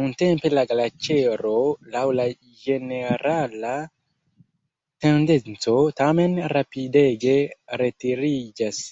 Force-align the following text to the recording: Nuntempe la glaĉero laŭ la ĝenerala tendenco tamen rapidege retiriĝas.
Nuntempe 0.00 0.50
la 0.52 0.62
glaĉero 0.72 1.54
laŭ 1.96 2.04
la 2.20 2.28
ĝenerala 2.60 3.74
tendenco 5.08 5.78
tamen 6.04 6.42
rapidege 6.58 7.38
retiriĝas. 7.86 8.84